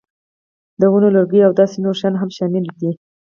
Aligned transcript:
د 0.79 0.81
ونو 0.91 1.09
لرګي 1.15 1.41
او 1.43 1.51
داسې 1.59 1.77
نور 1.85 1.95
شیان 1.99 2.15
هم 2.17 2.29
شامل 2.37 2.65
دي. 2.79 2.91